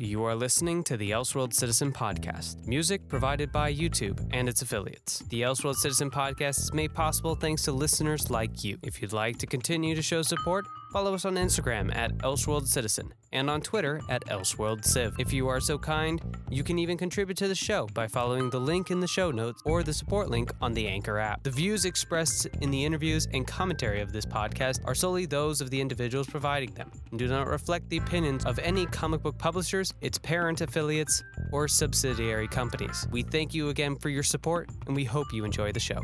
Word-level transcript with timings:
You 0.00 0.22
are 0.22 0.36
listening 0.36 0.84
to 0.84 0.96
the 0.96 1.10
Elseworld 1.10 1.52
Citizen 1.52 1.92
Podcast, 1.92 2.64
music 2.68 3.08
provided 3.08 3.50
by 3.50 3.74
YouTube 3.74 4.24
and 4.32 4.48
its 4.48 4.62
affiliates. 4.62 5.24
The 5.28 5.42
Elseworld 5.42 5.74
Citizen 5.74 6.08
Podcast 6.08 6.60
is 6.60 6.72
made 6.72 6.94
possible 6.94 7.34
thanks 7.34 7.62
to 7.62 7.72
listeners 7.72 8.30
like 8.30 8.62
you. 8.62 8.78
If 8.84 9.02
you'd 9.02 9.12
like 9.12 9.38
to 9.38 9.46
continue 9.48 9.96
to 9.96 10.02
show 10.02 10.22
support, 10.22 10.66
follow 10.92 11.14
us 11.14 11.24
on 11.24 11.34
Instagram 11.34 11.94
at 11.94 12.16
Elseworld 12.18 12.66
Citizen 12.66 13.12
and 13.32 13.50
on 13.50 13.60
Twitter 13.60 14.00
at 14.08 14.24
Elseworld 14.26 14.84
Civ. 14.84 15.14
If 15.18 15.32
you 15.32 15.48
are 15.48 15.60
so 15.60 15.78
kind, 15.78 16.20
you 16.50 16.62
can 16.62 16.78
even 16.78 16.96
contribute 16.96 17.36
to 17.38 17.48
the 17.48 17.54
show 17.54 17.86
by 17.92 18.06
following 18.06 18.50
the 18.50 18.60
link 18.60 18.90
in 18.90 19.00
the 19.00 19.06
show 19.06 19.30
notes 19.30 19.62
or 19.64 19.82
the 19.82 19.92
support 19.92 20.30
link 20.30 20.50
on 20.60 20.72
the 20.72 20.86
Anchor 20.86 21.18
app. 21.18 21.42
The 21.42 21.50
views 21.50 21.84
expressed 21.84 22.46
in 22.60 22.70
the 22.70 22.84
interviews 22.84 23.28
and 23.34 23.46
commentary 23.46 24.00
of 24.00 24.12
this 24.12 24.24
podcast 24.24 24.80
are 24.86 24.94
solely 24.94 25.26
those 25.26 25.60
of 25.60 25.70
the 25.70 25.80
individuals 25.80 26.26
providing 26.26 26.72
them 26.74 26.90
and 27.10 27.18
do 27.18 27.28
not 27.28 27.46
reflect 27.46 27.88
the 27.90 27.98
opinions 27.98 28.44
of 28.46 28.58
any 28.58 28.86
comic 28.86 29.22
book 29.22 29.38
publishers, 29.38 29.92
its 30.00 30.18
parent 30.18 30.60
affiliates, 30.60 31.22
or 31.52 31.68
subsidiary 31.68 32.48
companies. 32.48 33.06
We 33.10 33.22
thank 33.22 33.52
you 33.54 33.68
again 33.68 33.96
for 33.96 34.08
your 34.08 34.22
support 34.22 34.70
and 34.86 34.96
we 34.96 35.04
hope 35.04 35.32
you 35.32 35.44
enjoy 35.44 35.72
the 35.72 35.80
show. 35.80 36.00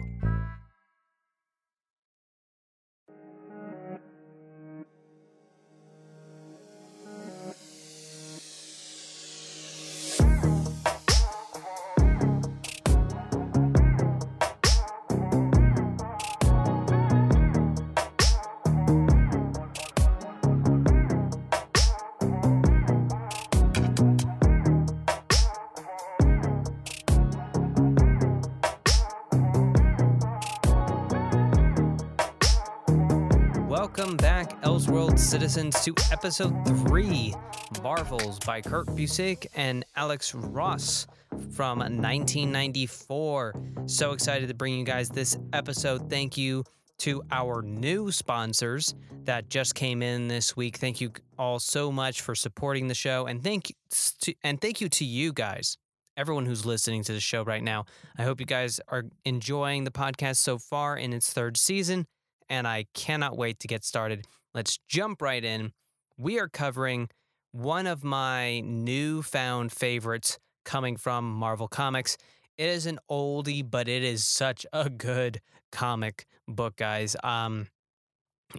Welcome 33.97 34.17
back, 34.17 34.61
Elseworld 34.63 35.21
citizens, 35.21 35.81
to 35.85 35.95
episode 36.11 36.53
three 36.67 37.33
Marvels 37.81 38.41
by 38.41 38.61
Kurt 38.61 38.89
Busiek 38.89 39.47
and 39.55 39.85
Alex 39.95 40.35
Ross 40.35 41.07
from 41.53 41.79
1994. 41.79 43.55
So 43.87 44.11
excited 44.11 44.49
to 44.49 44.55
bring 44.55 44.77
you 44.77 44.85
guys 44.85 45.11
this 45.11 45.39
episode. 45.53 46.11
Thank 46.11 46.37
you 46.37 46.65
to 46.99 47.23
our 47.31 47.63
new 47.63 48.11
sponsors 48.11 48.97
that 49.27 49.49
just 49.49 49.77
came 49.77 50.03
in 50.03 50.27
this 50.27 50.57
week. 50.57 50.79
Thank 50.79 51.01
you 51.01 51.13
all 51.39 51.61
so 51.61 51.93
much 51.93 52.21
for 52.21 52.35
supporting 52.35 52.89
the 52.89 52.95
show, 52.95 53.27
and 53.27 53.45
thank 53.45 53.77
to, 54.23 54.35
and 54.43 54.61
thank 54.61 54.81
you 54.81 54.89
to 54.89 55.05
you 55.05 55.33
guys, 55.33 55.79
everyone 56.17 56.47
who's 56.47 56.67
listening 56.67 57.05
to 57.05 57.13
the 57.13 57.21
show 57.21 57.45
right 57.45 57.63
now. 57.63 57.85
I 58.19 58.25
hope 58.25 58.41
you 58.41 58.47
guys 58.47 58.81
are 58.89 59.05
enjoying 59.25 59.85
the 59.85 59.93
podcast 59.93 60.39
so 60.39 60.59
far 60.59 60.97
in 60.97 61.13
its 61.13 61.33
third 61.33 61.57
season 61.57 62.09
and 62.55 62.69
I 62.69 62.87
cannot 62.95 63.37
wait 63.37 63.59
to 63.61 63.69
get 63.69 63.85
started. 63.85 64.27
Let's 64.55 64.79
jump 64.89 65.21
right 65.21 65.45
in. 65.45 65.73
We 66.17 66.39
are 66.39 66.49
covering 66.49 67.09
one 67.51 67.89
of 67.89 68.05
my 68.05 68.61
newfound 68.61 69.73
favorites 69.73 70.39
coming 70.65 70.97
from 70.97 71.33
Marvel 71.33 71.67
Comics. 71.67 72.17
It 72.57 72.69
is 72.69 72.87
an 72.87 73.01
oldie, 73.11 73.69
but 73.69 73.89
it 73.89 74.05
is 74.05 74.25
such 74.25 74.65
a 74.73 74.89
good 74.89 75.41
comic 75.73 76.27
book, 76.47 76.77
guys. 76.77 77.17
Um, 77.25 77.67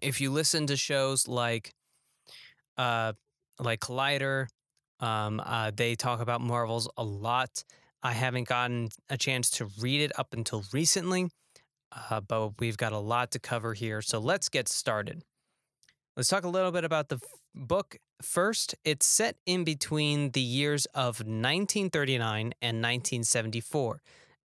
if 0.02 0.20
you 0.20 0.30
listen 0.30 0.68
to 0.68 0.76
shows 0.76 1.26
like, 1.26 1.72
uh, 2.78 3.14
like 3.60 3.80
Collider, 3.80 4.48
um, 5.00 5.40
uh, 5.40 5.72
they 5.74 5.96
talk 5.96 6.20
about 6.20 6.42
Marvels 6.42 6.90
a 6.98 7.04
lot. 7.04 7.64
I 8.04 8.12
haven't 8.12 8.50
gotten 8.50 8.90
a 9.10 9.18
chance 9.18 9.50
to 9.52 9.70
read 9.80 10.02
it 10.02 10.12
up 10.20 10.34
until 10.34 10.66
recently 10.74 11.30
uh, 12.10 12.22
but 12.22 12.60
we've 12.60 12.78
got 12.78 12.94
a 12.94 13.00
lot 13.00 13.32
to 13.32 13.40
cover 13.40 13.74
here. 13.74 14.02
So 14.02 14.20
let's 14.20 14.50
get 14.50 14.68
started. 14.68 15.24
Let's 16.16 16.30
talk 16.30 16.44
a 16.44 16.50
little 16.50 16.72
bit 16.72 16.84
about 16.84 17.10
the 17.10 17.16
f- 17.16 17.22
book. 17.54 17.98
First, 18.22 18.76
it's 18.86 19.06
set 19.06 19.36
in 19.46 19.64
between 19.64 20.32
the 20.32 20.42
years 20.42 20.86
of 20.88 21.20
1939 21.20 22.54
and 22.62 22.78
1974. 22.78 24.02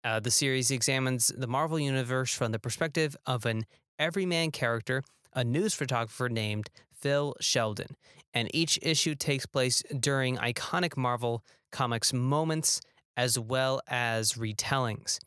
Uh, 0.04 0.20
the 0.20 0.30
series 0.30 0.70
examines 0.70 1.32
the 1.36 1.48
Marvel 1.48 1.80
Universe 1.80 2.34
from 2.34 2.52
the 2.52 2.60
perspective 2.60 3.18
of 3.26 3.46
an 3.46 3.66
everyman 3.98 4.52
character, 4.52 5.02
a 5.34 5.44
news 5.44 5.74
photographer 5.74 6.30
named 6.30 6.70
Phil 6.94 7.36
Sheldon. 7.42 7.96
And 8.34 8.54
each 8.54 8.78
issue 8.82 9.16
takes 9.16 9.48
place 9.48 9.82
during 10.00 10.38
iconic 10.38 10.96
Marvel 10.96 11.44
Comics 11.72 12.14
moments 12.14 12.82
as 13.18 13.40
well 13.40 13.82
as 13.88 14.34
retellings. 14.34 15.20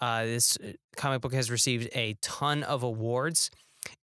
Uh, 0.00 0.24
this 0.24 0.58
uh, 0.62 0.72
comic 0.96 1.22
book 1.22 1.32
has 1.32 1.50
received 1.50 1.88
a 1.94 2.16
ton 2.20 2.62
of 2.62 2.82
awards. 2.82 3.50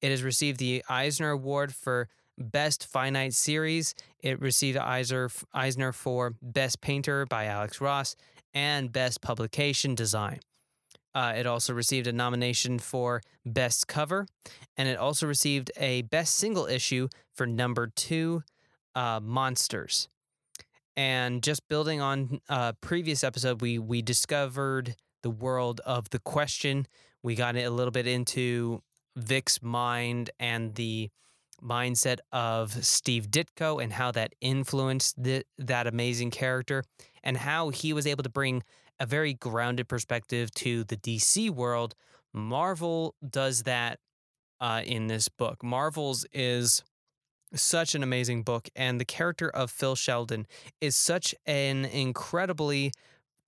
It 0.02 0.10
has 0.12 0.24
received 0.24 0.60
the 0.60 0.84
Eisner 0.90 1.32
Award 1.32 1.74
for 1.74 2.10
Best 2.38 2.88
Finite 2.88 3.34
Series. 3.34 3.94
It 4.20 4.40
received 4.42 4.78
Eisner, 4.78 5.30
Eisner 5.54 5.92
for 5.92 6.36
Best 6.42 6.82
Painter 6.82 7.26
by 7.26 7.46
Alex 7.46 7.80
Ross 7.80 8.16
and 8.54 8.92
Best 8.92 9.22
Publication 9.22 9.96
Design. 9.96 10.40
Uh, 11.16 11.34
it 11.36 11.46
also 11.46 11.74
received 11.74 12.08
a 12.08 12.12
nomination 12.12 12.80
for 12.80 13.22
Best 13.46 13.88
Cover, 13.88 14.26
and 14.78 14.88
it 14.88 14.98
also 14.98 15.28
received 15.28 15.72
a 15.78 16.02
Best 16.04 16.36
Single 16.36 16.66
Issue 16.66 17.08
for 17.36 17.46
number 17.46 17.88
two, 17.88 18.42
uh, 18.96 19.20
Monsters. 19.22 20.08
And 20.96 21.44
just 21.44 21.68
building 21.68 22.02
on 22.02 22.40
a 22.50 22.74
previous 22.82 23.24
episode, 23.24 23.62
we 23.62 23.78
we 23.80 24.02
discovered 24.02 24.96
the 25.24 25.32
world 25.32 25.82
of 25.86 26.10
the 26.12 26.20
question. 26.20 26.88
We 27.24 27.36
got 27.36 27.56
a 27.56 27.70
little 27.70 27.92
bit 27.92 28.06
into 28.06 28.84
Vic's 29.16 29.62
mind 29.62 30.30
and 30.40 30.76
the 30.76 31.10
mindset 31.62 32.20
of 32.32 32.86
Steve 32.86 33.30
Ditko 33.32 33.82
and 33.82 33.94
how 33.94 34.12
that 34.12 34.34
influenced 34.42 35.22
the, 35.22 35.44
that 35.58 35.88
amazing 35.88 36.32
character 36.32 36.84
and 37.24 37.38
how 37.38 37.70
he 37.70 37.94
was 37.94 38.06
able 38.06 38.24
to 38.24 38.30
bring 38.30 38.64
a 39.00 39.06
very 39.06 39.34
grounded 39.34 39.88
perspective 39.88 40.52
to 40.56 40.84
the 40.84 40.98
DC 40.98 41.50
world. 41.50 41.96
Marvel 42.34 43.16
does 43.28 43.64
that 43.64 44.00
uh, 44.60 44.82
in 44.86 45.08
this 45.08 45.30
book. 45.30 45.64
Marvel's 45.64 46.26
is 46.32 46.84
such 47.56 47.96
an 47.96 48.04
amazing 48.04 48.44
book, 48.44 48.70
and 48.76 49.00
the 49.00 49.06
character 49.06 49.50
of 49.50 49.70
Phil 49.70 49.96
Sheldon 49.96 50.48
is 50.82 50.96
such 50.96 51.36
an 51.46 51.86
incredibly 51.86 52.92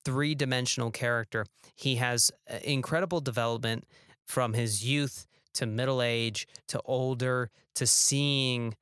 three 0.05 0.35
dimensional 0.35 0.91
character. 0.91 1.45
He 1.75 1.95
has 1.95 2.31
uh, 2.49 2.57
incredible 2.63 3.19
development 3.19 3.85
from 4.27 4.53
his 4.53 4.85
youth 4.85 5.25
to 5.55 5.65
middle 5.65 6.01
age 6.01 6.47
to 6.67 6.81
older 6.85 7.49
to 7.75 7.87
seeing 7.87 8.75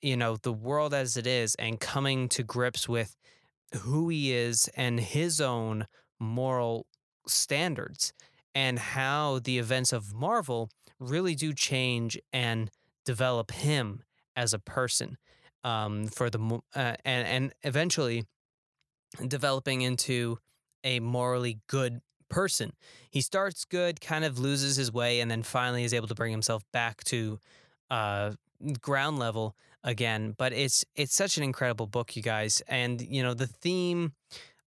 you 0.00 0.16
know 0.16 0.36
the 0.36 0.52
world 0.52 0.94
as 0.94 1.16
it 1.16 1.26
is 1.26 1.54
and 1.56 1.78
coming 1.80 2.28
to 2.28 2.42
grips 2.42 2.88
with 2.88 3.16
who 3.82 4.08
he 4.08 4.32
is 4.32 4.68
and 4.76 5.00
his 5.00 5.40
own 5.40 5.86
moral 6.18 6.86
standards 7.26 8.12
and 8.54 8.78
how 8.78 9.38
the 9.38 9.58
events 9.58 9.92
of 9.92 10.12
Marvel 10.14 10.70
really 10.98 11.34
do 11.34 11.52
change 11.52 12.18
and 12.32 12.70
develop 13.04 13.50
him 13.52 14.02
as 14.36 14.52
a 14.52 14.58
person 14.58 15.16
um, 15.64 16.06
for 16.06 16.30
the 16.30 16.60
uh, 16.74 16.94
and 17.04 17.26
and 17.26 17.52
eventually 17.62 18.24
developing 19.26 19.82
into 19.82 20.38
a 20.84 21.00
morally 21.00 21.60
good 21.66 22.00
person. 22.28 22.72
He 23.10 23.20
starts 23.20 23.64
good, 23.64 24.00
kind 24.00 24.24
of 24.24 24.38
loses 24.38 24.76
his 24.76 24.92
way, 24.92 25.20
and 25.20 25.30
then 25.30 25.42
finally 25.42 25.84
is 25.84 25.92
able 25.94 26.08
to 26.08 26.14
bring 26.14 26.30
himself 26.32 26.62
back 26.72 27.04
to 27.04 27.38
uh, 27.90 28.32
ground 28.80 29.18
level 29.18 29.56
again. 29.84 30.34
But 30.36 30.52
it's 30.52 30.84
it's 30.94 31.14
such 31.14 31.36
an 31.36 31.42
incredible 31.42 31.86
book, 31.86 32.16
you 32.16 32.22
guys, 32.22 32.62
and 32.68 33.00
you 33.00 33.22
know 33.22 33.34
the 33.34 33.46
theme, 33.46 34.12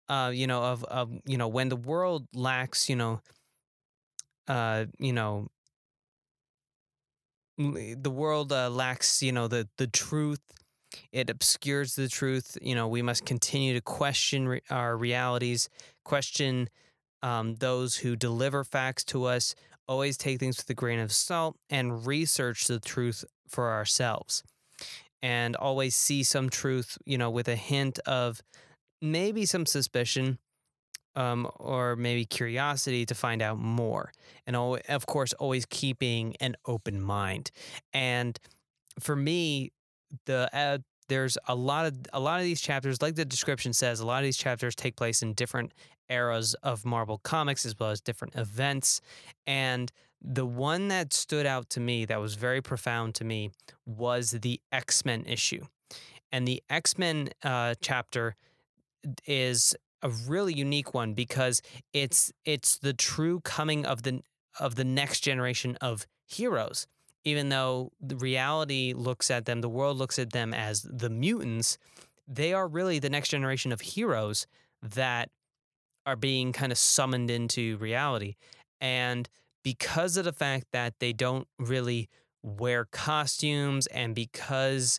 uh, 0.08 0.30
you 0.34 0.46
know 0.46 0.62
of 0.62 0.84
of 0.84 1.12
you 1.26 1.38
know 1.38 1.48
when 1.48 1.68
the 1.68 1.76
world 1.76 2.26
lacks, 2.34 2.88
you 2.88 2.96
know, 2.96 3.20
uh, 4.48 4.86
you 4.98 5.12
know. 5.12 5.48
The 7.58 8.10
world 8.10 8.52
uh, 8.52 8.70
lacks, 8.70 9.22
you 9.22 9.32
know, 9.32 9.46
the 9.46 9.68
the 9.76 9.86
truth 9.86 10.40
it 11.12 11.30
obscures 11.30 11.94
the 11.94 12.08
truth. 12.08 12.56
You 12.60 12.74
know, 12.74 12.88
we 12.88 13.02
must 13.02 13.24
continue 13.24 13.74
to 13.74 13.80
question 13.80 14.48
re- 14.48 14.62
our 14.70 14.96
realities, 14.96 15.68
question 16.04 16.68
um, 17.22 17.56
those 17.56 17.96
who 17.96 18.16
deliver 18.16 18.64
facts 18.64 19.04
to 19.04 19.24
us, 19.24 19.54
always 19.86 20.16
take 20.16 20.40
things 20.40 20.56
with 20.56 20.70
a 20.70 20.74
grain 20.74 20.98
of 20.98 21.12
salt, 21.12 21.56
and 21.68 22.06
research 22.06 22.66
the 22.66 22.80
truth 22.80 23.24
for 23.48 23.70
ourselves. 23.70 24.42
And 25.22 25.54
always 25.56 25.94
see 25.94 26.22
some 26.22 26.48
truth, 26.48 26.96
you 27.04 27.18
know, 27.18 27.28
with 27.28 27.48
a 27.48 27.56
hint 27.56 27.98
of 28.06 28.40
maybe 29.02 29.44
some 29.44 29.66
suspicion 29.66 30.38
um, 31.16 31.50
or 31.56 31.96
maybe 31.96 32.24
curiosity 32.24 33.04
to 33.06 33.14
find 33.14 33.42
out 33.42 33.58
more. 33.58 34.12
And 34.46 34.56
of 34.56 35.06
course, 35.06 35.32
always 35.34 35.66
keeping 35.66 36.36
an 36.40 36.56
open 36.66 37.00
mind. 37.02 37.50
And 37.92 38.38
for 38.98 39.16
me, 39.16 39.72
the 40.26 40.48
uh, 40.52 40.78
there's 41.08 41.36
a 41.48 41.54
lot 41.54 41.86
of 41.86 41.98
a 42.12 42.20
lot 42.20 42.38
of 42.38 42.44
these 42.44 42.60
chapters, 42.60 43.02
like 43.02 43.16
the 43.16 43.24
description 43.24 43.72
says, 43.72 44.00
a 44.00 44.06
lot 44.06 44.18
of 44.18 44.24
these 44.24 44.36
chapters 44.36 44.74
take 44.74 44.96
place 44.96 45.22
in 45.22 45.34
different 45.34 45.72
eras 46.08 46.54
of 46.62 46.84
Marvel 46.84 47.18
Comics 47.18 47.66
as 47.66 47.74
well 47.78 47.90
as 47.90 48.00
different 48.00 48.34
events. 48.36 49.00
And 49.46 49.90
the 50.22 50.46
one 50.46 50.88
that 50.88 51.12
stood 51.12 51.46
out 51.46 51.70
to 51.70 51.80
me, 51.80 52.04
that 52.04 52.20
was 52.20 52.34
very 52.34 52.60
profound 52.60 53.14
to 53.16 53.24
me, 53.24 53.50
was 53.86 54.30
the 54.30 54.60
X 54.72 55.04
Men 55.04 55.24
issue. 55.26 55.64
And 56.32 56.46
the 56.46 56.62
X 56.70 56.96
Men 56.96 57.30
uh, 57.42 57.74
chapter 57.80 58.36
is 59.26 59.74
a 60.02 60.10
really 60.10 60.54
unique 60.54 60.94
one 60.94 61.14
because 61.14 61.60
it's 61.92 62.32
it's 62.44 62.78
the 62.78 62.92
true 62.92 63.40
coming 63.40 63.84
of 63.84 64.02
the 64.02 64.22
of 64.58 64.76
the 64.76 64.84
next 64.84 65.20
generation 65.20 65.76
of 65.80 66.06
heroes 66.26 66.86
even 67.24 67.48
though 67.48 67.92
the 68.00 68.16
reality 68.16 68.94
looks 68.96 69.30
at 69.30 69.44
them, 69.44 69.60
the 69.60 69.68
world 69.68 69.96
looks 69.98 70.18
at 70.18 70.32
them 70.32 70.54
as 70.54 70.82
the 70.82 71.10
mutants, 71.10 71.78
they 72.26 72.52
are 72.52 72.68
really 72.68 72.98
the 72.98 73.10
next 73.10 73.28
generation 73.28 73.72
of 73.72 73.80
heroes 73.80 74.46
that 74.82 75.30
are 76.06 76.16
being 76.16 76.52
kind 76.52 76.72
of 76.72 76.78
summoned 76.78 77.30
into 77.30 77.76
reality. 77.78 78.36
And 78.80 79.28
because 79.62 80.16
of 80.16 80.24
the 80.24 80.32
fact 80.32 80.66
that 80.72 80.94
they 81.00 81.12
don't 81.12 81.46
really 81.58 82.08
wear 82.42 82.86
costumes 82.86 83.86
and 83.88 84.14
because 84.14 84.98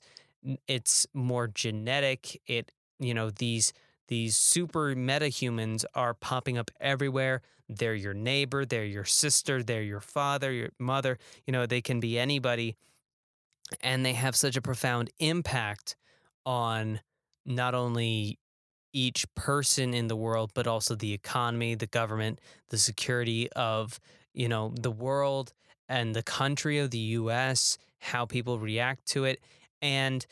it's 0.68 1.08
more 1.14 1.48
genetic, 1.48 2.40
it, 2.48 2.72
you 3.00 3.14
know, 3.14 3.32
these 3.32 3.74
these 4.12 4.36
super 4.36 4.94
meta 4.94 5.30
humans 5.30 5.86
are 5.96 6.14
popping 6.14 6.58
up 6.58 6.70
everywhere. 6.82 7.42
They're 7.70 7.96
your 7.96 8.14
neighbor, 8.14 8.66
they're 8.66 8.84
your 8.84 9.06
sister, 9.06 9.64
they're 9.64 9.84
your 9.84 10.02
father, 10.02 10.52
your 10.52 10.72
mother. 10.78 11.18
You 11.48 11.54
know, 11.54 11.66
they 11.66 11.80
can 11.80 12.02
be 12.02 12.20
anybody. 12.20 12.76
And 13.80 14.06
they 14.06 14.12
have 14.12 14.36
such 14.36 14.58
a 14.58 14.62
profound 14.62 15.12
impact 15.20 15.96
on 16.46 17.00
not 17.46 17.74
only 17.74 18.38
each 18.92 19.26
person 19.34 19.94
in 19.94 20.08
the 20.08 20.18
world, 20.18 20.52
but 20.54 20.68
also 20.68 20.94
the 20.94 21.14
economy, 21.14 21.76
the 21.76 21.88
government, 21.88 22.42
the 22.68 22.78
security 22.78 23.50
of, 23.54 23.98
you 24.34 24.50
know, 24.50 24.74
the 24.78 24.92
world 24.92 25.54
and 25.88 26.14
the 26.14 26.24
country 26.24 26.80
of 26.80 26.92
the 26.92 27.16
US, 27.22 27.78
how 28.00 28.26
people 28.26 28.60
react 28.60 29.06
to 29.12 29.24
it. 29.24 29.40
And 29.82 30.26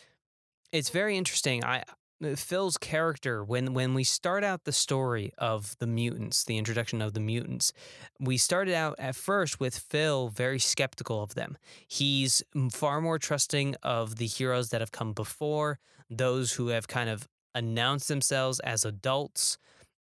it's 0.74 0.90
very 0.90 1.16
interesting. 1.16 1.64
I 1.64 1.86
Uh, 2.24 2.36
Phil's 2.36 2.77
character 2.77 3.44
when 3.44 3.74
when 3.74 3.94
we 3.94 4.04
start 4.04 4.44
out 4.44 4.63
the 4.63 4.71
story 4.71 5.33
of 5.38 5.77
the 5.80 5.88
mutants, 5.88 6.44
the 6.44 6.57
introduction 6.57 7.01
of 7.01 7.13
the 7.13 7.19
mutants, 7.19 7.71
we 8.19 8.38
started 8.38 8.74
out 8.74 8.95
at 9.00 9.16
first 9.16 9.60
with 9.60 9.77
Phil 9.77 10.30
very 10.30 10.60
skeptical 10.60 11.24
of 11.24 11.36
them. 11.36 11.57
He's 11.88 12.44
far 12.71 13.01
more 13.01 13.19
trusting 13.19 13.75
of 13.83 14.18
the 14.18 14.27
heroes 14.27 14.69
that 14.69 14.81
have 14.81 14.92
come 14.92 15.13
before, 15.13 15.80
those 16.10 16.54
who 16.54 16.68
have 16.68 16.88
kind 16.88 17.10
of 17.10 17.27
announced 17.56 18.07
themselves 18.07 18.60
as 18.62 18.86
adults, 18.86 19.57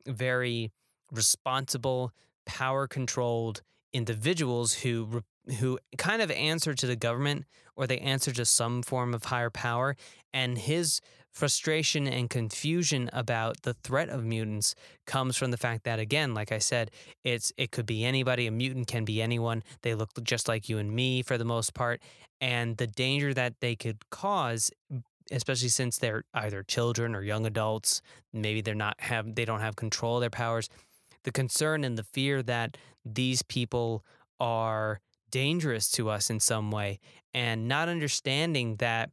very 0.07 0.73
responsible, 1.13 2.13
power 2.45 2.87
controlled 2.87 3.63
individuals 3.93 4.75
who 4.75 5.23
who 5.61 5.79
kind 5.97 6.21
of 6.21 6.31
answer 6.31 6.75
to 6.75 6.87
the 6.87 6.97
government 6.97 7.45
or 7.77 7.87
they 7.87 7.99
answer 7.99 8.33
to 8.33 8.45
some 8.45 8.83
form 8.83 9.15
of 9.15 9.25
higher 9.25 9.51
power 9.51 9.97
and 10.33 10.59
his 10.59 11.01
frustration 11.37 12.07
and 12.09 12.31
confusion 12.31 13.11
about 13.13 13.63
the 13.63 13.75
threat 13.75 14.09
of 14.09 14.25
mutants 14.25 14.75
comes 15.07 15.37
from 15.37 15.51
the 15.51 15.57
fact 15.59 15.85
that 15.85 15.99
again 15.99 16.33
like 16.33 16.51
i 16.51 16.59
said 16.59 16.91
it's 17.25 17.53
it 17.57 17.71
could 17.73 17.87
be 17.87 18.05
anybody. 18.05 18.47
A 18.47 18.51
mutant 18.51 18.87
can 18.87 19.05
be 19.05 19.21
anyone. 19.21 19.63
They 19.83 19.95
look 19.95 20.11
just 20.23 20.49
like 20.49 20.69
you 20.69 20.79
and 20.79 20.93
me 20.93 21.23
for 21.23 21.37
the 21.37 21.45
most 21.45 21.75
part. 21.75 22.01
And 22.41 22.77
the 22.77 22.87
danger 22.87 23.35
that 23.35 23.55
they 23.61 23.75
could 23.75 23.99
cause 24.11 24.71
especially 25.33 25.69
since 25.69 25.99
they're 25.99 26.23
either 26.35 26.63
children 26.63 27.13
or 27.13 27.21
young 27.21 27.47
adults 27.47 28.01
maybe 28.33 28.61
they're 28.61 28.77
not 28.77 28.95
have 29.01 29.35
they 29.35 29.45
don't 29.45 29.59
have 29.59 29.75
control 29.75 30.19
of 30.19 30.21
their 30.21 30.31
powers 30.31 30.69
the 31.25 31.33
concern 31.33 31.83
and 31.83 31.99
the 31.99 32.05
fear 32.05 32.45
that 32.45 32.77
these 33.05 33.43
people 33.43 34.05
are 34.39 35.01
dangerous 35.33 35.91
to 35.91 36.09
us 36.09 36.31
in 36.31 36.39
some 36.39 36.71
way 36.71 37.01
and 37.35 37.67
not 37.67 37.89
understanding 37.89 38.77
that 38.77 39.11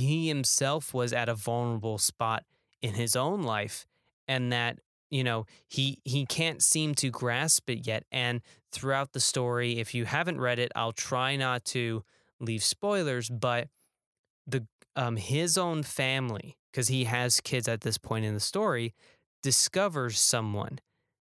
he 0.00 0.28
himself 0.28 0.94
was 0.94 1.12
at 1.12 1.28
a 1.28 1.34
vulnerable 1.34 1.98
spot 1.98 2.44
in 2.82 2.94
his 2.94 3.16
own 3.16 3.42
life 3.42 3.86
and 4.26 4.52
that 4.52 4.78
you 5.10 5.24
know 5.24 5.46
he 5.68 5.98
he 6.04 6.26
can't 6.26 6.62
seem 6.62 6.94
to 6.94 7.10
grasp 7.10 7.68
it 7.70 7.86
yet 7.86 8.04
and 8.12 8.40
throughout 8.72 9.12
the 9.12 9.20
story 9.20 9.78
if 9.78 9.94
you 9.94 10.04
haven't 10.04 10.40
read 10.40 10.58
it 10.58 10.70
I'll 10.76 10.92
try 10.92 11.36
not 11.36 11.64
to 11.66 12.04
leave 12.40 12.62
spoilers 12.62 13.28
but 13.28 13.68
the 14.46 14.66
um 14.96 15.16
his 15.16 15.58
own 15.58 15.82
family 15.82 16.56
cuz 16.72 16.88
he 16.88 17.04
has 17.04 17.40
kids 17.40 17.68
at 17.68 17.80
this 17.80 17.98
point 17.98 18.24
in 18.24 18.34
the 18.34 18.40
story 18.40 18.94
discovers 19.42 20.20
someone 20.20 20.78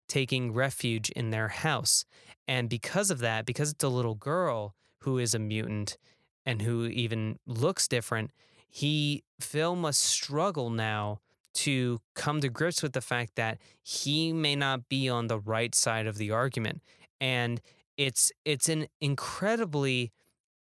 taking 0.08 0.54
refuge 0.54 1.10
in 1.12 1.32
their 1.32 1.50
house 1.50 2.06
and 2.48 2.70
because 2.70 3.10
of 3.10 3.20
that 3.20 3.46
because 3.46 3.72
it's 3.72 3.84
a 3.84 3.90
little 3.90 4.16
girl 4.16 4.76
who 5.02 5.18
is 5.18 5.34
a 5.34 5.40
mutant 5.40 5.98
and 6.46 6.62
who 6.62 6.86
even 6.86 7.40
looks 7.46 7.88
different 7.88 8.32
he 8.68 9.24
Phil 9.40 9.76
must 9.76 10.02
struggle 10.02 10.70
now 10.70 11.20
to 11.56 12.00
come 12.14 12.40
to 12.42 12.50
grips 12.50 12.84
with 12.84 12.94
the 12.94 13.02
fact 13.02 13.36
that 13.36 13.58
he 13.82 14.32
may 14.32 14.56
not 14.56 14.88
be 14.90 15.10
on 15.10 15.28
the 15.28 15.40
right 15.40 15.74
side 15.74 16.06
of 16.06 16.18
the 16.18 16.30
argument 16.30 16.82
and 17.20 17.62
it's 17.98 18.32
it's 18.46 18.70
an 18.70 18.88
incredibly 19.02 20.12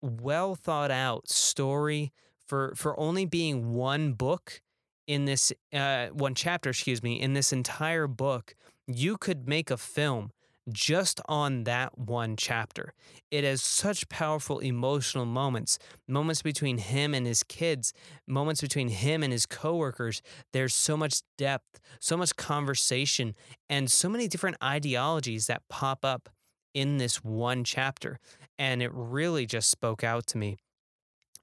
well 0.01 0.55
thought 0.55 0.91
out 0.91 1.29
story 1.29 2.11
for 2.45 2.73
for 2.75 2.99
only 2.99 3.25
being 3.25 3.73
one 3.73 4.13
book 4.13 4.61
in 5.07 5.25
this 5.25 5.53
uh, 5.73 6.07
one 6.07 6.35
chapter 6.35 6.69
excuse 6.69 7.01
me 7.01 7.19
in 7.19 7.33
this 7.33 7.53
entire 7.53 8.07
book 8.07 8.55
you 8.85 9.17
could 9.17 9.47
make 9.47 9.71
a 9.71 9.77
film 9.77 10.31
just 10.71 11.19
on 11.27 11.65
that 11.65 11.97
one 11.97 12.35
chapter. 12.35 12.93
It 13.31 13.43
has 13.43 13.61
such 13.61 14.07
powerful 14.09 14.59
emotional 14.59 15.25
moments, 15.25 15.77
moments 16.07 16.41
between 16.41 16.77
him 16.77 17.13
and 17.13 17.25
his 17.25 17.43
kids, 17.43 17.93
moments 18.27 18.61
between 18.61 18.89
him 18.89 19.23
and 19.23 19.31
his 19.31 19.45
coworkers. 19.45 20.21
There's 20.53 20.73
so 20.73 20.95
much 20.95 21.21
depth, 21.37 21.79
so 21.99 22.15
much 22.15 22.35
conversation, 22.35 23.35
and 23.69 23.91
so 23.91 24.07
many 24.07 24.27
different 24.27 24.57
ideologies 24.63 25.47
that 25.47 25.63
pop 25.69 26.05
up 26.05 26.29
in 26.73 26.97
this 26.97 27.23
one 27.23 27.63
chapter. 27.63 28.19
And 28.57 28.81
it 28.81 28.91
really 28.93 29.45
just 29.45 29.69
spoke 29.69 30.03
out 30.03 30.27
to 30.27 30.37
me. 30.37 30.57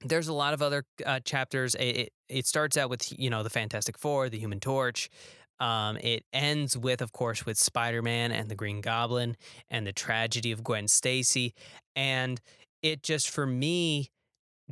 There's 0.03 0.27
a 0.27 0.33
lot 0.33 0.55
of 0.55 0.63
other 0.63 0.83
uh, 1.05 1.19
chapters. 1.19 1.75
It, 1.75 1.83
it, 1.83 2.13
it 2.27 2.47
starts 2.47 2.75
out 2.75 2.89
with, 2.89 3.17
you 3.19 3.29
know, 3.29 3.43
the 3.43 3.51
Fantastic 3.51 3.99
Four, 3.99 4.29
the 4.29 4.39
Human 4.39 4.59
Torch, 4.59 5.09
um, 5.61 5.97
it 5.97 6.25
ends 6.33 6.75
with, 6.75 7.01
of 7.01 7.11
course, 7.11 7.45
with 7.45 7.57
Spider 7.57 8.01
Man 8.01 8.31
and 8.31 8.49
the 8.49 8.55
Green 8.55 8.81
Goblin 8.81 9.37
and 9.69 9.85
the 9.85 9.93
tragedy 9.93 10.51
of 10.51 10.63
Gwen 10.63 10.87
Stacy. 10.87 11.53
And 11.95 12.41
it 12.81 13.03
just, 13.03 13.29
for 13.29 13.45
me, 13.45 14.09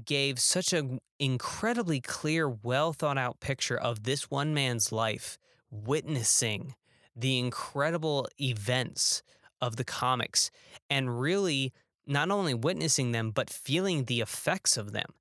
gave 0.03 0.39
such 0.39 0.73
an 0.73 0.99
incredibly 1.19 2.01
clear, 2.01 2.49
well 2.49 2.91
thought 2.91 3.19
out 3.19 3.39
picture 3.39 3.77
of 3.77 4.03
this 4.03 4.31
one 4.31 4.53
man's 4.55 4.91
life 4.91 5.37
witnessing 5.69 6.73
the 7.15 7.37
incredible 7.37 8.27
events 8.41 9.21
of 9.61 9.75
the 9.75 9.83
comics 9.83 10.49
and 10.89 11.19
really 11.19 11.71
not 12.07 12.31
only 12.31 12.55
witnessing 12.55 13.11
them, 13.11 13.29
but 13.29 13.51
feeling 13.51 14.05
the 14.05 14.21
effects 14.21 14.75
of 14.75 14.91
them. 14.91 15.13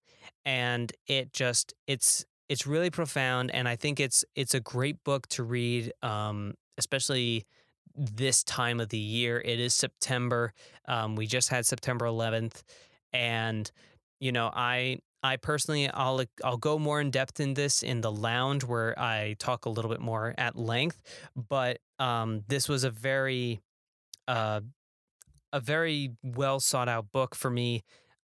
And 0.46 0.92
it 1.06 1.34
just, 1.34 1.75
it's, 1.87 2.25
it's 2.48 2.66
really 2.66 2.90
profound, 2.90 3.50
and 3.50 3.68
I 3.68 3.76
think 3.76 4.00
it's 4.00 4.24
it's 4.34 4.54
a 4.54 4.60
great 4.60 5.02
book 5.04 5.28
to 5.28 5.42
read, 5.42 5.92
um, 6.02 6.54
especially 6.78 7.44
this 7.94 8.42
time 8.44 8.80
of 8.80 8.88
the 8.88 8.98
year. 8.98 9.42
It 9.44 9.60
is 9.60 9.74
September. 9.74 10.52
Um, 10.86 11.16
we 11.16 11.26
just 11.26 11.48
had 11.50 11.66
September 11.66 12.06
11th, 12.06 12.62
and 13.12 13.70
you 14.20 14.32
know, 14.32 14.50
I 14.54 14.98
I 15.22 15.36
personally 15.36 15.88
I'll 15.90 16.24
I'll 16.44 16.56
go 16.56 16.78
more 16.78 17.00
in 17.00 17.10
depth 17.10 17.40
in 17.40 17.54
this 17.54 17.82
in 17.82 18.00
the 18.00 18.12
lounge 18.12 18.64
where 18.64 18.98
I 18.98 19.36
talk 19.38 19.66
a 19.66 19.70
little 19.70 19.90
bit 19.90 20.00
more 20.00 20.34
at 20.38 20.56
length. 20.56 21.02
But 21.36 21.78
um, 21.98 22.44
this 22.48 22.68
was 22.68 22.84
a 22.84 22.90
very 22.90 23.60
uh, 24.26 24.60
a 25.52 25.60
very 25.60 26.12
well 26.22 26.60
sought 26.60 26.88
out 26.88 27.10
book 27.12 27.34
for 27.34 27.50
me. 27.50 27.82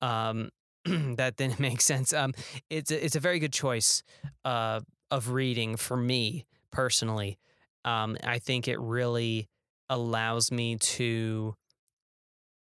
Um, 0.01 0.49
that 1.17 1.35
didn't 1.37 1.59
make 1.67 1.81
sense. 1.81 2.13
Um, 2.13 2.33
it's 2.69 2.91
a, 2.91 3.03
it's 3.03 3.15
a 3.15 3.19
very 3.19 3.39
good 3.39 3.53
choice 3.53 4.03
uh, 4.45 4.81
of 5.11 5.29
reading 5.31 5.75
for 5.77 5.97
me 5.97 6.45
personally. 6.71 7.37
Um, 7.85 8.17
I 8.23 8.39
think 8.39 8.67
it 8.67 8.79
really 8.79 9.47
allows 9.89 10.51
me 10.51 10.75
to 10.75 11.55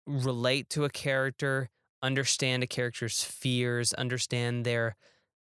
relate 0.07 0.69
to 0.71 0.85
a 0.85 0.91
character, 0.91 1.71
understand 2.03 2.63
a 2.63 2.67
character's 2.67 3.23
fears, 3.23 3.93
understand 3.95 4.65
their 4.65 4.97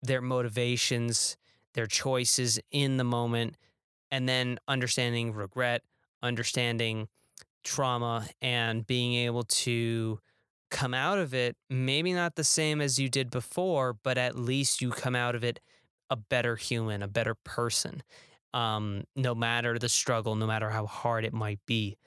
their 0.02 0.22
motivations, 0.22 1.36
their 1.74 1.86
choices 1.86 2.60
in 2.72 2.98
the 2.98 3.04
moment, 3.04 3.56
and 4.10 4.28
then 4.30 4.58
understanding 4.68 5.34
regret, 5.34 5.82
understanding 6.24 7.10
trauma, 7.64 8.28
and 8.42 8.88
being 8.88 9.14
able 9.16 9.44
to 9.44 10.20
come 10.70 10.94
out 10.94 11.18
of 11.20 11.34
it 11.34 11.56
maybe 11.70 12.14
not 12.14 12.36
the 12.36 12.44
same 12.44 12.82
as 12.82 13.00
you 13.00 13.10
did 13.10 13.30
before, 13.30 13.94
but 14.04 14.18
at 14.18 14.36
least 14.38 14.82
you 14.82 14.92
come 14.92 15.16
out 15.16 15.36
of 15.36 15.44
it 15.44 15.60
a 16.10 16.16
better 16.16 16.56
human, 16.56 17.04
a 17.04 17.08
better 17.08 17.36
person, 17.36 18.02
um, 18.54 19.04
no 19.16 19.36
matter 19.36 19.78
the 19.78 19.90
struggle, 19.90 20.36
no 20.36 20.48
matter 20.48 20.70
how 20.70 20.86
hard 20.86 21.24
it 21.24 21.34
might 21.34 21.60
be. 21.66 21.98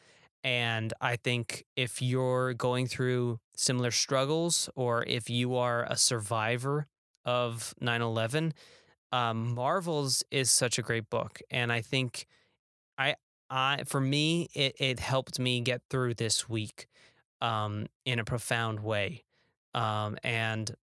And 0.45 0.93
I 1.01 1.17
think 1.17 1.65
if 1.77 2.03
you're 2.03 2.55
going 2.55 2.89
through 2.89 3.39
similar 3.55 3.93
struggles 3.93 4.69
or 4.75 5.05
if 5.05 5.31
you 5.31 5.55
are 5.57 5.85
a 5.89 5.97
survivor 5.97 6.89
of 7.25 7.75
9 7.81 8.03
11, 8.03 8.53
um, 9.13 9.55
Marvels 9.55 10.25
is 10.31 10.51
such 10.51 10.79
a 10.79 10.83
great 10.83 11.09
book. 11.11 11.41
And 11.51 11.73
I 11.73 11.81
think 11.81 12.27
I, 12.99 13.15
I 13.51 13.85
for 13.87 14.01
me, 14.01 14.49
it, 14.55 14.75
it 14.81 15.01
helped 15.01 15.39
me 15.39 15.61
get 15.61 15.83
through 15.91 16.15
this 16.15 16.49
week 16.49 16.89
um, 17.43 17.87
in 18.07 18.19
a 18.19 18.25
profound 18.25 18.81
way. 18.81 19.25
Um, 19.75 20.17
and 20.23 20.75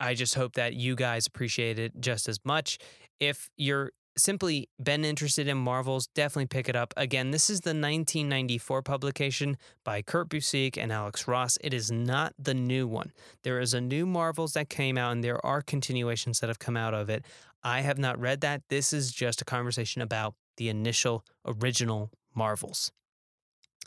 I 0.00 0.14
just 0.14 0.34
hope 0.34 0.54
that 0.54 0.74
you 0.74 0.96
guys 0.96 1.26
appreciate 1.26 1.78
it 1.78 1.92
just 2.00 2.28
as 2.28 2.38
much. 2.44 2.78
If 3.20 3.50
you're 3.56 3.92
simply 4.16 4.68
been 4.82 5.04
interested 5.04 5.48
in 5.48 5.58
Marvels, 5.58 6.08
definitely 6.08 6.46
pick 6.46 6.68
it 6.68 6.76
up. 6.76 6.94
Again, 6.96 7.30
this 7.30 7.50
is 7.50 7.60
the 7.60 7.70
1994 7.70 8.82
publication 8.82 9.56
by 9.84 10.02
Kurt 10.02 10.28
Busiek 10.28 10.76
and 10.76 10.90
Alex 10.90 11.28
Ross. 11.28 11.56
It 11.60 11.72
is 11.72 11.90
not 11.90 12.32
the 12.38 12.54
new 12.54 12.86
one. 12.86 13.12
There 13.42 13.60
is 13.60 13.74
a 13.74 13.80
new 13.80 14.06
Marvels 14.06 14.52
that 14.54 14.68
came 14.68 14.98
out, 14.98 15.12
and 15.12 15.22
there 15.22 15.44
are 15.44 15.62
continuations 15.62 16.40
that 16.40 16.48
have 16.48 16.58
come 16.58 16.76
out 16.76 16.94
of 16.94 17.08
it. 17.08 17.24
I 17.62 17.80
have 17.80 17.98
not 17.98 18.18
read 18.18 18.40
that. 18.40 18.62
This 18.68 18.92
is 18.92 19.12
just 19.12 19.42
a 19.42 19.44
conversation 19.44 20.02
about 20.02 20.34
the 20.56 20.68
initial 20.68 21.24
original 21.46 22.10
Marvels. 22.34 22.92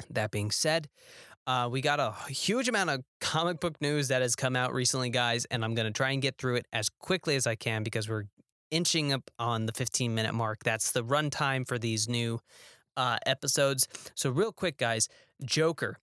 That 0.10 0.32
being 0.32 0.52
said, 0.52 0.90
uh, 1.52 1.68
we 1.68 1.82
got 1.82 2.00
a 2.00 2.14
huge 2.32 2.70
amount 2.70 2.90
of 2.90 3.04
comic 3.20 3.60
book 3.60 3.76
news 3.82 4.08
that 4.08 4.22
has 4.22 4.38
come 4.38 4.56
out 4.56 4.74
recently, 4.74 5.10
guys, 5.10 5.44
and 5.52 5.66
I'm 5.66 5.76
going 5.76 5.86
to 5.86 5.92
try 5.92 6.12
and 6.12 6.22
get 6.22 6.38
through 6.38 6.56
it 6.56 6.66
as 6.72 6.88
quickly 6.88 7.36
as 7.36 7.46
I 7.46 7.56
can 7.56 7.84
because 7.84 8.08
we're 8.08 8.24
inching 8.70 9.12
up 9.12 9.30
on 9.38 9.66
the 9.66 9.74
15 9.74 10.16
minute 10.16 10.34
mark. 10.34 10.64
That's 10.64 10.94
the 10.94 11.04
runtime 11.04 11.68
for 11.68 11.78
these 11.78 12.08
new 12.08 12.40
uh, 12.96 13.18
episodes. 13.26 13.90
So, 14.16 14.30
real 14.30 14.54
quick, 14.54 14.78
guys 14.78 15.10
Joker, 15.44 15.98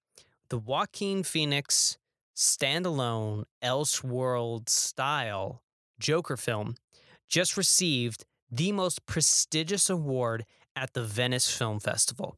the 0.50 0.59
Joaquin 0.59 1.23
Phoenix 1.23 1.97
standalone 2.37 3.45
Elseworld 3.64 4.69
style 4.69 5.62
Joker 5.99 6.37
film, 6.37 6.75
just 7.26 7.57
received 7.57 8.26
the 8.50 8.73
most 8.73 9.07
prestigious 9.07 9.88
award 9.88 10.45
at 10.78 10.92
the 10.92 11.02
Venice 11.02 11.50
Film 11.50 11.80
Festival. 11.80 12.37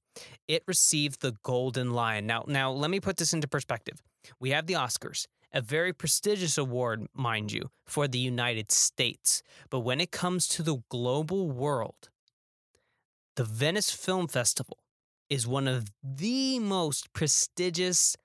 It 0.49 0.63
received 0.67 1.21
the 1.21 1.37
Golden 1.43 1.93
Lion. 1.93 2.27
Now, 2.27 2.45
now 2.47 2.73
let 2.73 2.91
me 2.91 2.99
put 2.99 3.19
this 3.19 3.35
into 3.35 3.47
perspective. 3.47 4.01
We 4.41 4.51
have 4.51 4.67
the 4.67 4.75
Oscars, 4.75 5.27
a 5.53 5.61
very 5.61 5.93
prestigious 5.93 6.57
award, 6.57 7.07
mind 7.15 7.53
you, 7.53 7.71
for 7.87 8.09
the 8.09 8.19
United 8.19 8.73
States. 8.73 9.43
But 9.69 9.81
when 9.81 10.01
it 10.01 10.11
comes 10.11 10.49
to 10.49 10.63
the 10.63 10.79
global 10.89 11.51
world, 11.51 12.09
the 13.37 13.45
Venice 13.45 13.91
Film 13.91 14.27
Festival 14.27 14.79
is 15.29 15.47
one 15.47 15.69
of 15.69 15.89
the 16.03 16.59
most 16.59 17.13
prestigious 17.13 18.17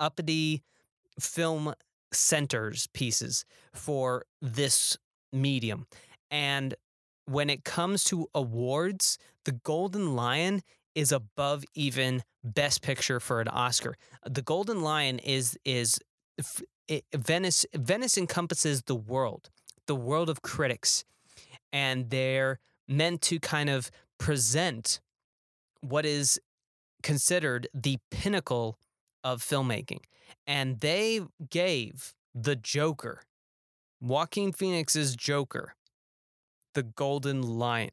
uppity 0.00 0.62
film 1.18 1.74
centers 2.12 2.88
pieces 2.88 3.44
for 3.72 4.24
this 4.42 4.96
medium. 5.32 5.86
And 6.30 6.74
when 7.26 7.50
it 7.50 7.64
comes 7.64 8.04
to 8.04 8.28
awards, 8.34 9.18
the 9.44 9.52
Golden 9.52 10.14
Lion 10.14 10.62
is 10.94 11.12
above 11.12 11.64
even 11.74 12.22
Best 12.42 12.82
Picture 12.82 13.20
for 13.20 13.40
an 13.40 13.48
Oscar. 13.48 13.96
The 14.28 14.42
Golden 14.42 14.82
Lion 14.82 15.18
is 15.20 15.56
is 15.64 15.98
it, 16.88 17.04
Venice. 17.14 17.66
Venice 17.74 18.18
encompasses 18.18 18.82
the 18.82 18.94
world, 18.94 19.50
the 19.86 19.94
world 19.94 20.28
of 20.28 20.42
critics, 20.42 21.04
and 21.72 22.10
they're 22.10 22.58
meant 22.88 23.22
to 23.22 23.38
kind 23.38 23.70
of 23.70 23.90
present 24.18 25.00
what 25.80 26.04
is 26.04 26.40
considered 27.02 27.68
the 27.72 27.98
pinnacle 28.10 28.78
of 29.24 29.42
filmmaking. 29.42 30.00
And 30.46 30.80
they 30.80 31.20
gave 31.50 32.14
the 32.34 32.56
Joker, 32.56 33.22
Joaquin 34.00 34.52
Phoenix's 34.52 35.16
Joker, 35.16 35.74
the 36.74 36.82
Golden 36.82 37.42
Lion. 37.42 37.90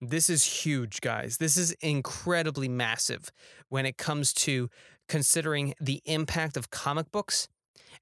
This 0.00 0.28
is 0.28 0.44
huge, 0.44 1.00
guys. 1.00 1.36
This 1.38 1.56
is 1.56 1.72
incredibly 1.80 2.68
massive 2.68 3.30
when 3.68 3.86
it 3.86 3.96
comes 3.96 4.32
to 4.34 4.68
considering 5.08 5.74
the 5.80 6.02
impact 6.04 6.56
of 6.56 6.70
comic 6.70 7.12
books 7.12 7.48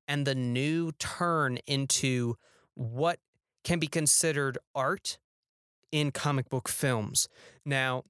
and 0.09 0.27
the 0.27 0.35
new 0.35 0.93
turn 0.93 1.59
into 1.67 2.37
what 2.75 3.19
can 3.65 3.79
be 3.79 3.87
considered 3.87 4.57
art 4.75 5.19
in 5.93 6.11
comic 6.11 6.49
book 6.49 6.69
films. 6.69 7.29
Now, 7.67 8.05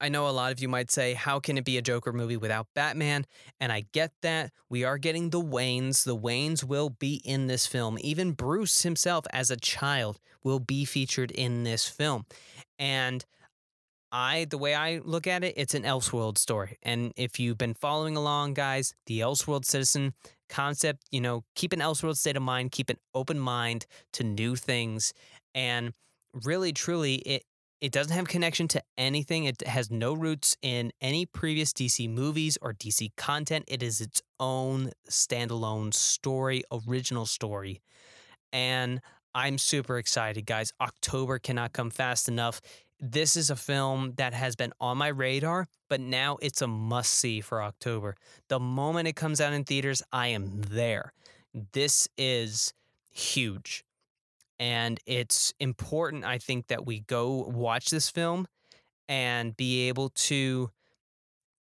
I 0.00 0.08
know 0.08 0.28
a 0.28 0.30
lot 0.30 0.52
of 0.52 0.60
you 0.60 0.68
might 0.68 0.90
say, 0.90 1.14
how 1.14 1.40
can 1.40 1.58
it 1.58 1.64
be 1.64 1.78
a 1.78 1.82
Joker 1.82 2.12
movie 2.12 2.36
without 2.36 2.66
Batman? 2.74 3.26
And 3.60 3.72
I 3.72 3.84
get 3.92 4.12
that. 4.22 4.52
We 4.68 4.84
are 4.84 4.98
getting 4.98 5.30
the 5.30 5.42
Waynes. 5.42 6.04
The 6.04 6.16
Waynes 6.16 6.64
will 6.64 6.90
be 6.90 7.22
in 7.24 7.46
this 7.46 7.66
film. 7.66 7.98
Even 8.00 8.32
Bruce 8.32 8.82
himself, 8.82 9.24
as 9.32 9.50
a 9.50 9.56
child, 9.56 10.18
will 10.42 10.60
be 10.60 10.84
featured 10.84 11.30
in 11.30 11.64
this 11.64 11.88
film. 11.88 12.26
And 12.78 13.24
I, 14.12 14.46
the 14.50 14.58
way 14.58 14.74
I 14.74 15.00
look 15.04 15.26
at 15.26 15.44
it, 15.44 15.54
it's 15.56 15.74
an 15.74 15.84
Elseworld 15.84 16.36
story. 16.36 16.78
And 16.82 17.12
if 17.16 17.38
you've 17.38 17.58
been 17.58 17.74
following 17.74 18.16
along, 18.16 18.54
guys, 18.54 18.94
the 19.06 19.20
Elseworld 19.20 19.64
citizen 19.64 20.14
concept, 20.48 21.04
you 21.10 21.20
know, 21.20 21.44
keep 21.54 21.72
an 21.72 21.78
Elseworld 21.78 22.16
state 22.16 22.36
of 22.36 22.42
mind, 22.42 22.72
keep 22.72 22.90
an 22.90 22.98
open 23.14 23.38
mind 23.38 23.86
to 24.14 24.24
new 24.24 24.56
things. 24.56 25.12
And 25.54 25.92
really, 26.44 26.72
truly, 26.72 27.16
it, 27.16 27.44
it 27.80 27.92
doesn't 27.92 28.12
have 28.12 28.28
connection 28.28 28.68
to 28.68 28.82
anything. 28.98 29.44
It 29.44 29.66
has 29.66 29.90
no 29.90 30.12
roots 30.12 30.56
in 30.62 30.92
any 31.00 31.24
previous 31.24 31.72
DC 31.72 32.08
movies 32.08 32.58
or 32.60 32.74
DC 32.74 33.16
content. 33.16 33.64
It 33.68 33.82
is 33.82 34.00
its 34.00 34.20
own 34.38 34.90
standalone 35.08 35.94
story, 35.94 36.62
original 36.86 37.26
story. 37.26 37.80
And 38.52 39.00
I'm 39.34 39.58
super 39.58 39.96
excited, 39.96 40.44
guys. 40.44 40.72
October 40.80 41.38
cannot 41.38 41.72
come 41.72 41.90
fast 41.90 42.28
enough. 42.28 42.60
This 42.98 43.34
is 43.34 43.48
a 43.48 43.56
film 43.56 44.12
that 44.16 44.34
has 44.34 44.56
been 44.56 44.74
on 44.78 44.98
my 44.98 45.08
radar, 45.08 45.66
but 45.88 46.00
now 46.00 46.36
it's 46.42 46.60
a 46.60 46.66
must 46.66 47.12
see 47.12 47.40
for 47.40 47.62
October. 47.62 48.14
The 48.48 48.60
moment 48.60 49.08
it 49.08 49.16
comes 49.16 49.40
out 49.40 49.54
in 49.54 49.64
theaters, 49.64 50.02
I 50.12 50.28
am 50.28 50.60
there. 50.68 51.14
This 51.72 52.08
is 52.18 52.74
huge. 53.10 53.84
And 54.60 55.00
it's 55.06 55.52
important, 55.58 56.24
I 56.24 56.38
think, 56.38 56.68
that 56.68 56.86
we 56.86 57.00
go 57.00 57.44
watch 57.48 57.90
this 57.90 58.10
film 58.10 58.46
and 59.08 59.56
be 59.56 59.88
able 59.88 60.10
to 60.10 60.70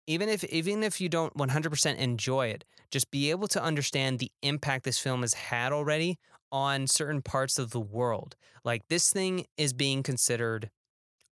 even 0.05 0.27
if 0.27 0.43
even 0.45 0.83
if 0.83 0.99
you 0.99 1.07
don't 1.07 1.35
100% 1.37 1.97
enjoy 1.97 2.47
it, 2.47 2.65
just 2.91 3.11
be 3.11 3.29
able 3.29 3.47
to 3.47 3.61
understand 3.61 4.19
the 4.19 4.31
impact 4.41 4.83
this 4.83 4.97
film 4.99 5.21
has 5.21 5.35
had 5.35 5.71
already 5.71 6.17
on 6.51 6.87
certain 6.87 7.21
parts 7.21 7.59
of 7.59 7.69
the 7.69 7.79
world. 7.79 8.35
Like 8.65 8.87
this 8.89 9.11
thing 9.11 9.45
is 9.55 9.71
being 9.71 10.01
considered 10.01 10.71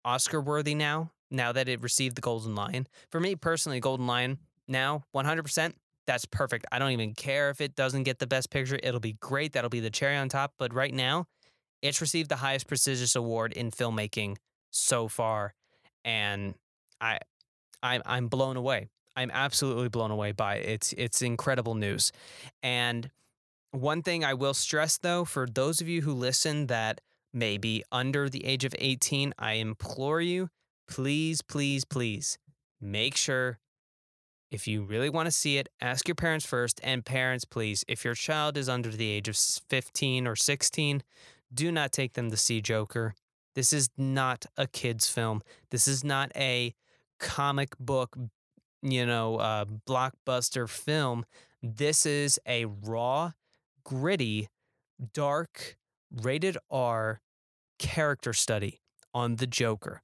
Oscar 0.06 0.40
worthy 0.40 0.76
now, 0.76 1.12
now 1.32 1.52
that 1.52 1.68
it 1.68 1.82
received 1.82 2.16
the 2.16 2.22
Golden 2.22 2.56
Lion. 2.56 2.88
For 3.10 3.20
me 3.20 3.36
personally, 3.36 3.80
Golden 3.80 4.06
Lion 4.06 4.38
now 4.68 5.06
100%, 5.16 5.74
that's 6.06 6.26
perfect. 6.26 6.66
I 6.72 6.78
don't 6.80 6.92
even 6.92 7.14
care 7.14 7.50
if 7.50 7.60
it 7.60 7.76
doesn't 7.76 8.04
get 8.04 8.20
the 8.20 8.28
best 8.28 8.52
picture. 8.52 8.80
It'll 8.82 9.00
be 9.00 9.18
great. 9.20 9.54
That'll 9.54 9.72
be 9.72 9.80
the 9.80 9.90
cherry 9.90 10.18
on 10.18 10.30
top, 10.30 10.54
but 10.60 10.74
right 10.74 10.94
now, 10.94 11.26
it's 11.82 12.02
received 12.02 12.30
the 12.30 12.38
highest 12.38 12.68
prestigious 12.68 13.16
award 13.16 13.54
in 13.54 13.72
filmmaking 13.72 14.38
so 14.72 15.08
far, 15.08 15.54
and 16.04 16.56
I, 17.00 17.20
I'm 17.82 18.02
I'm 18.06 18.28
blown 18.28 18.58
away. 18.58 18.88
I'm 19.16 19.32
absolutely 19.32 19.90
blown 19.90 20.12
away 20.12 20.32
by 20.32 20.56
it. 20.56 20.70
It's 20.70 20.94
it's 20.94 21.22
incredible 21.22 21.76
news, 21.76 22.12
and 22.62 23.10
one 23.72 24.02
thing 24.02 24.24
I 24.24 24.34
will 24.34 24.54
stress 24.54 24.98
though, 24.98 25.26
for 25.26 25.48
those 25.48 25.82
of 25.82 25.88
you 25.88 26.02
who 26.02 26.14
listen 26.14 26.68
that 26.68 27.02
may 27.34 27.58
be 27.58 27.84
under 27.92 28.30
the 28.30 28.46
age 28.46 28.66
of 28.66 28.74
18, 28.80 29.34
I 29.38 29.54
implore 29.54 30.22
you, 30.22 30.50
please, 30.88 31.42
please, 31.42 31.86
please, 31.86 32.38
make 32.82 33.16
sure 33.16 33.60
if 34.50 34.68
you 34.68 34.84
really 34.84 35.10
want 35.10 35.28
to 35.28 35.32
see 35.32 35.58
it, 35.58 35.68
ask 35.82 36.08
your 36.08 36.16
parents 36.16 36.46
first. 36.46 36.80
And 36.84 37.04
parents, 37.04 37.46
please, 37.46 37.84
if 37.88 38.06
your 38.06 38.16
child 38.16 38.58
is 38.58 38.70
under 38.70 38.90
the 38.90 39.10
age 39.10 39.28
of 39.28 39.36
15 39.36 40.26
or 40.26 40.36
16, 40.36 41.04
do 41.54 41.72
not 41.72 41.92
take 41.92 42.14
them 42.14 42.32
to 42.32 42.38
see 42.38 42.62
Joker. 42.62 43.14
This 43.56 43.74
is 43.74 43.90
not 43.98 44.46
a 44.56 44.68
kid's 44.68 45.10
film. 45.10 45.42
This 45.72 45.88
is 45.88 46.04
not 46.04 46.32
a 46.36 46.76
comic 47.20 47.78
book, 47.80 48.18
you 48.82 49.06
know, 49.06 49.38
uh, 49.38 49.66
blockbuster 49.66 50.70
film. 50.70 51.26
This 51.64 52.06
is 52.06 52.40
a 52.48 52.66
raw, 52.66 53.32
gritty, 53.84 54.50
dark, 55.14 55.78
rated 56.12 56.58
R 56.70 57.22
character 57.80 58.34
study 58.34 58.80
on 59.14 59.38
the 59.38 59.48
Joker. 59.48 60.04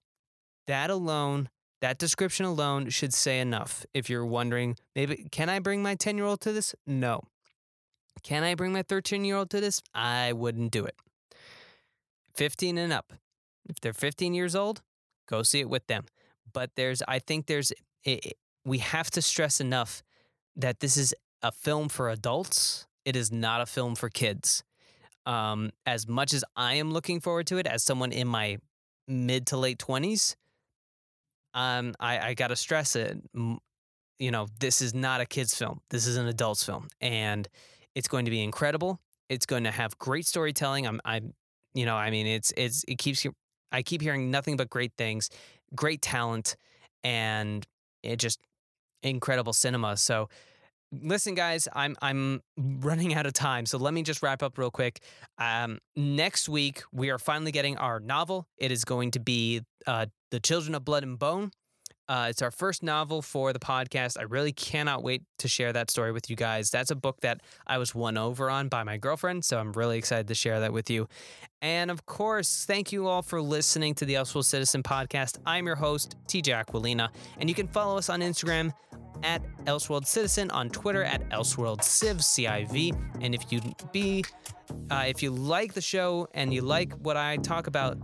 That 0.68 0.90
alone, 0.90 1.50
that 1.82 1.98
description 1.98 2.46
alone 2.46 2.90
should 2.90 3.14
say 3.14 3.40
enough. 3.40 3.86
If 3.94 4.10
you're 4.10 4.26
wondering, 4.26 4.78
maybe, 4.96 5.28
can 5.32 5.50
I 5.50 5.60
bring 5.60 5.84
my 5.84 5.96
10 5.96 6.18
year 6.18 6.26
old 6.26 6.42
to 6.42 6.54
this? 6.54 6.74
No. 6.88 7.22
Can 8.24 8.44
I 8.44 8.56
bring 8.56 8.72
my 8.72 8.84
13 8.84 9.26
year 9.26 9.36
old 9.36 9.50
to 9.52 9.60
this? 9.60 9.82
I 9.94 10.34
wouldn't 10.34 10.72
do 10.72 10.86
it. 10.86 10.96
15 12.36 12.78
and 12.78 12.94
up. 12.94 13.14
If 13.70 13.80
they're 13.82 13.94
15 13.94 14.34
years 14.34 14.56
old, 14.56 14.82
go 15.30 15.44
see 15.44 15.60
it 15.62 15.70
with 15.70 15.88
them. 15.88 16.06
But 16.52 16.72
there's, 16.76 17.02
I 17.08 17.20
think 17.20 17.46
there's, 17.48 17.72
it, 18.04 18.26
it- 18.26 18.38
we 18.66 18.78
have 18.78 19.12
to 19.12 19.22
stress 19.22 19.60
enough 19.60 20.04
that 20.56 20.80
this 20.80 20.96
is 20.96 21.14
a 21.42 21.52
film 21.52 21.90
for 21.90 22.10
adults. 22.10 22.88
It 23.04 23.18
is 23.18 23.30
not 23.30 23.60
a 23.60 23.66
film 23.66 23.96
for 23.96 24.08
kids. 24.08 24.64
Um, 25.26 25.72
as 25.86 26.08
much 26.08 26.34
as 26.34 26.46
I 26.56 26.76
am 26.76 26.92
looking 26.92 27.20
forward 27.20 27.48
to 27.48 27.58
it, 27.58 27.68
as 27.68 27.84
someone 27.84 28.14
in 28.14 28.26
my 28.28 28.60
mid 29.06 29.48
to 29.48 29.58
late 29.58 29.80
20s, 29.80 30.36
um, 31.54 31.94
I, 32.00 32.20
I 32.20 32.34
got 32.34 32.48
to 32.48 32.56
stress 32.56 32.96
it. 32.96 33.18
You 34.20 34.32
know, 34.32 34.48
this 34.60 34.82
is 34.82 34.94
not 34.94 35.22
a 35.22 35.26
kid's 35.26 35.54
film. 35.56 35.82
This 35.90 36.08
is 36.08 36.18
an 36.18 36.28
adult's 36.28 36.64
film. 36.64 36.88
And 37.02 37.48
it's 37.96 38.08
going 38.08 38.26
to 38.26 38.32
be 38.32 38.42
incredible. 38.42 39.00
It's 39.30 39.46
going 39.46 39.66
to 39.66 39.72
have 39.72 39.98
great 40.00 40.26
storytelling. 40.26 40.88
I'm, 40.88 41.02
I'm, 41.06 41.34
you 41.74 41.86
know, 41.86 41.96
I 41.96 42.10
mean, 42.10 42.28
it's, 42.28 42.54
it's, 42.56 42.84
it 42.88 42.98
keeps 42.98 43.26
I 43.74 43.82
keep 43.82 44.02
hearing 44.02 44.32
nothing 44.32 44.56
but 44.56 44.70
great 44.70 44.94
things, 44.98 45.30
great 45.76 46.02
talent, 46.02 46.56
and 47.04 47.66
it 48.04 48.18
just 48.18 48.40
incredible 49.02 49.52
cinema. 49.52 49.98
So, 49.98 50.30
listen, 50.92 51.34
guys, 51.34 51.68
I'm 51.74 51.96
I'm 52.02 52.42
running 52.58 53.16
out 53.16 53.26
of 53.26 53.34
time, 53.34 53.66
so 53.66 53.78
let 53.80 53.94
me 53.94 54.04
just 54.04 54.22
wrap 54.22 54.44
up 54.44 54.58
real 54.58 54.72
quick. 54.72 55.00
Um, 55.40 55.80
next 55.96 56.48
week 56.48 56.84
we 56.94 57.10
are 57.10 57.18
finally 57.18 57.52
getting 57.52 57.78
our 57.78 58.00
novel. 58.00 58.46
It 58.58 58.72
is 58.72 58.86
going 58.86 59.12
to 59.12 59.20
be 59.20 59.62
uh, 59.88 60.06
"The 60.32 60.40
Children 60.40 60.76
of 60.76 60.86
Blood 60.86 61.04
and 61.04 61.18
Bone." 61.18 61.52
Uh, 62.10 62.28
it's 62.30 62.42
our 62.42 62.52
first 62.52 62.84
novel 62.84 63.22
for 63.22 63.54
the 63.54 63.60
podcast. 63.60 64.20
I 64.20 64.24
really 64.24 64.52
cannot 64.52 65.04
wait 65.04 65.24
to 65.40 65.48
share 65.48 65.72
that 65.72 65.90
story 65.90 66.12
with 66.12 66.30
you 66.30 66.36
guys. 66.36 66.70
That's 66.70 66.92
a 66.92 66.96
book 66.96 67.22
that 67.22 67.40
I 67.66 67.78
was 67.78 67.96
won 67.96 68.18
over 68.18 68.50
on 68.50 68.68
by 68.68 68.84
my 68.84 68.98
girlfriend, 68.98 69.46
so 69.46 69.58
I'm 69.58 69.72
really 69.72 69.98
excited 69.98 70.28
to 70.28 70.36
share 70.36 70.60
that 70.60 70.74
with 70.74 70.90
you. 70.90 71.08
And 71.64 71.90
of 71.90 72.06
course, 72.06 72.66
thank 72.66 72.92
you 72.92 73.08
all 73.08 73.22
for 73.22 73.42
listening 73.42 73.96
to 73.96 74.06
the 74.06 74.16
Elseworld 74.16 74.44
Citizen 74.44 74.84
podcast. 74.84 75.38
I'm 75.46 75.66
your 75.66 75.78
host, 75.78 76.18
TJ 76.28 76.66
Aquilina, 76.66 77.10
and 77.40 77.48
you 77.48 77.56
can 77.56 77.70
follow 77.70 77.98
us 77.98 78.10
on 78.10 78.20
Instagram 78.20 78.74
at 79.24 79.42
Elseworld 79.64 80.06
Citizen, 80.06 80.52
on 80.52 80.70
Twitter 80.70 81.06
at 81.06 81.28
Elseworld 81.30 81.82
Civ, 81.82 82.22
C-I-V. 82.22 82.94
And 83.22 83.34
if 83.34 83.50
you 83.50 83.62
be, 83.94 84.26
uh, 84.92 85.06
if 85.08 85.24
you 85.24 85.32
like 85.32 85.74
the 85.74 85.80
show 85.80 86.28
and 86.34 86.54
you 86.54 86.62
like 86.62 86.92
what 86.96 87.16
I 87.16 87.38
talk 87.38 87.68
about 87.68 87.98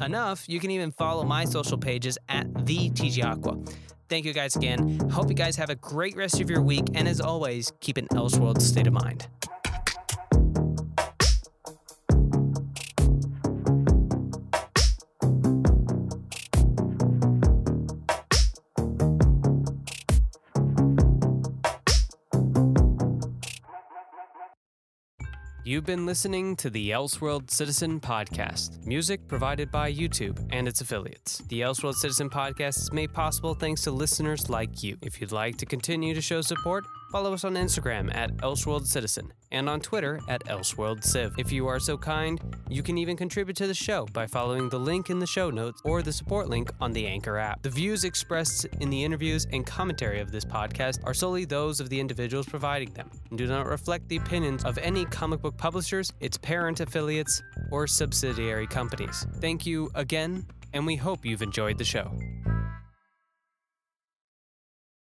enough, 0.00 0.48
you 0.48 0.58
can 0.58 0.70
even 0.70 0.90
follow 0.90 1.24
my 1.24 1.44
social 1.44 1.76
pages 1.76 2.16
at 2.30 2.46
the 2.64 2.88
TJ 2.88 3.22
Aqua. 3.22 3.58
Thank 4.08 4.24
you 4.24 4.32
guys 4.32 4.56
again. 4.56 4.98
Hope 5.10 5.28
you 5.28 5.34
guys 5.34 5.56
have 5.56 5.68
a 5.68 5.76
great 5.76 6.16
rest 6.16 6.40
of 6.40 6.48
your 6.48 6.62
week, 6.62 6.84
and 6.94 7.06
as 7.06 7.20
always, 7.20 7.70
keep 7.80 7.98
an 7.98 8.08
Elseworld 8.08 8.62
state 8.62 8.86
of 8.86 8.94
mind. 8.94 9.28
You've 25.74 25.84
been 25.84 26.06
listening 26.06 26.54
to 26.58 26.70
the 26.70 26.90
Elseworld 26.90 27.50
Citizen 27.50 27.98
Podcast, 27.98 28.86
music 28.86 29.26
provided 29.26 29.72
by 29.72 29.92
YouTube 29.92 30.38
and 30.52 30.68
its 30.68 30.80
affiliates. 30.80 31.38
The 31.48 31.62
Elseworld 31.62 31.96
Citizen 31.96 32.30
Podcast 32.30 32.78
is 32.78 32.92
made 32.92 33.12
possible 33.12 33.54
thanks 33.54 33.82
to 33.82 33.90
listeners 33.90 34.48
like 34.48 34.84
you. 34.84 34.96
If 35.02 35.20
you'd 35.20 35.32
like 35.32 35.56
to 35.56 35.66
continue 35.66 36.14
to 36.14 36.20
show 36.20 36.42
support, 36.42 36.84
follow 37.14 37.32
us 37.32 37.44
on 37.44 37.54
Instagram 37.54 38.12
at 38.12 38.36
Elseworld 38.38 38.84
Citizen 38.84 39.32
and 39.52 39.68
on 39.68 39.78
Twitter 39.78 40.18
at 40.28 40.44
Elseworld 40.46 41.04
Civ. 41.04 41.32
If 41.38 41.52
you 41.52 41.68
are 41.68 41.78
so 41.78 41.96
kind, 41.96 42.40
you 42.68 42.82
can 42.82 42.98
even 42.98 43.16
contribute 43.16 43.56
to 43.58 43.68
the 43.68 43.74
show 43.74 44.06
by 44.12 44.26
following 44.26 44.68
the 44.68 44.80
link 44.80 45.10
in 45.10 45.20
the 45.20 45.26
show 45.28 45.48
notes 45.48 45.80
or 45.84 46.02
the 46.02 46.12
support 46.12 46.48
link 46.48 46.72
on 46.80 46.92
the 46.92 47.06
Anchor 47.06 47.38
app. 47.38 47.62
The 47.62 47.70
views 47.70 48.02
expressed 48.02 48.64
in 48.80 48.90
the 48.90 49.04
interviews 49.04 49.46
and 49.52 49.64
commentary 49.64 50.18
of 50.18 50.32
this 50.32 50.44
podcast 50.44 51.04
are 51.04 51.14
solely 51.14 51.44
those 51.44 51.78
of 51.78 51.88
the 51.88 52.00
individuals 52.00 52.46
providing 52.46 52.92
them 52.94 53.08
and 53.30 53.38
do 53.38 53.46
not 53.46 53.66
reflect 53.66 54.08
the 54.08 54.16
opinions 54.16 54.64
of 54.64 54.76
any 54.78 55.04
comic 55.04 55.40
book 55.40 55.56
publishers, 55.56 56.12
its 56.18 56.36
parent 56.36 56.80
affiliates, 56.80 57.40
or 57.70 57.86
subsidiary 57.86 58.66
companies. 58.66 59.24
Thank 59.34 59.66
you 59.66 59.88
again, 59.94 60.44
and 60.72 60.84
we 60.84 60.96
hope 60.96 61.24
you've 61.24 61.42
enjoyed 61.42 61.78
the 61.78 61.84
show. 61.84 62.10